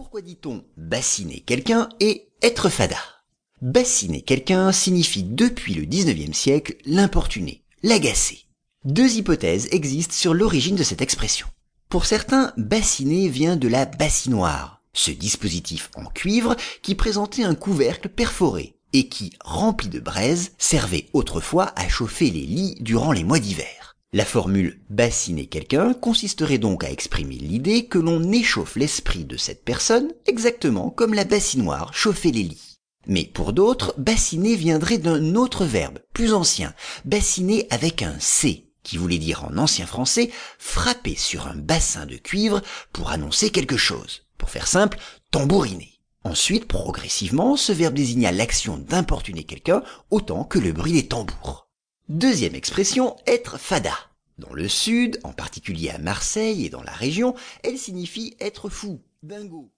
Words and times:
Pourquoi 0.00 0.22
dit-on 0.22 0.64
bassiner 0.78 1.40
quelqu'un 1.40 1.90
et 2.00 2.30
être 2.40 2.70
fada? 2.70 2.96
Bassiner 3.60 4.22
quelqu'un 4.22 4.72
signifie 4.72 5.24
depuis 5.24 5.74
le 5.74 5.82
19e 5.82 6.32
siècle 6.32 6.76
l'importuner, 6.86 7.64
l'agacer. 7.82 8.46
Deux 8.86 9.16
hypothèses 9.16 9.68
existent 9.72 10.14
sur 10.14 10.32
l'origine 10.32 10.74
de 10.74 10.84
cette 10.84 11.02
expression. 11.02 11.48
Pour 11.90 12.06
certains, 12.06 12.54
bassiner 12.56 13.28
vient 13.28 13.56
de 13.56 13.68
la 13.68 13.84
bassinoire, 13.84 14.80
ce 14.94 15.10
dispositif 15.10 15.90
en 15.94 16.06
cuivre 16.06 16.56
qui 16.80 16.94
présentait 16.94 17.44
un 17.44 17.54
couvercle 17.54 18.08
perforé 18.08 18.76
et 18.94 19.10
qui, 19.10 19.34
rempli 19.44 19.90
de 19.90 20.00
braise, 20.00 20.52
servait 20.56 21.10
autrefois 21.12 21.74
à 21.76 21.90
chauffer 21.90 22.30
les 22.30 22.46
lits 22.46 22.76
durant 22.80 23.12
les 23.12 23.22
mois 23.22 23.38
d'hiver. 23.38 23.79
La 24.12 24.24
formule 24.24 24.80
bassiner 24.90 25.46
quelqu'un 25.46 25.94
consisterait 25.94 26.58
donc 26.58 26.82
à 26.82 26.90
exprimer 26.90 27.36
l'idée 27.36 27.86
que 27.86 27.98
l'on 27.98 28.32
échauffe 28.32 28.74
l'esprit 28.74 29.24
de 29.24 29.36
cette 29.36 29.64
personne 29.64 30.12
exactement 30.26 30.90
comme 30.90 31.14
la 31.14 31.22
bassinoire 31.22 31.94
chauffait 31.94 32.32
les 32.32 32.42
lits. 32.42 32.78
Mais 33.06 33.22
pour 33.24 33.52
d'autres, 33.52 33.94
bassiner 33.98 34.56
viendrait 34.56 34.98
d'un 34.98 35.36
autre 35.36 35.64
verbe, 35.64 36.00
plus 36.12 36.34
ancien, 36.34 36.74
bassiner 37.04 37.68
avec 37.70 38.02
un 38.02 38.18
C, 38.18 38.66
qui 38.82 38.96
voulait 38.96 39.18
dire 39.18 39.44
en 39.44 39.56
ancien 39.56 39.86
français 39.86 40.32
frapper 40.58 41.14
sur 41.14 41.46
un 41.46 41.54
bassin 41.54 42.04
de 42.04 42.16
cuivre 42.16 42.62
pour 42.92 43.10
annoncer 43.10 43.50
quelque 43.50 43.76
chose. 43.76 44.26
Pour 44.38 44.50
faire 44.50 44.66
simple, 44.66 44.98
tambouriner. 45.30 46.00
Ensuite, 46.24 46.66
progressivement, 46.66 47.56
ce 47.56 47.70
verbe 47.70 47.94
désigna 47.94 48.32
l'action 48.32 48.76
d'importuner 48.76 49.44
quelqu'un 49.44 49.84
autant 50.10 50.42
que 50.42 50.58
le 50.58 50.72
bruit 50.72 50.94
des 50.94 51.06
tambours. 51.06 51.68
Deuxième 52.10 52.56
expression, 52.56 53.16
être 53.24 53.56
fada. 53.56 53.94
Dans 54.40 54.54
le 54.54 54.68
sud, 54.68 55.20
en 55.22 55.34
particulier 55.34 55.90
à 55.90 55.98
Marseille 55.98 56.64
et 56.64 56.70
dans 56.70 56.82
la 56.82 56.92
région, 56.92 57.34
elle 57.62 57.76
signifie 57.76 58.38
être 58.40 58.70
fou, 58.70 59.02
dingo. 59.22 59.70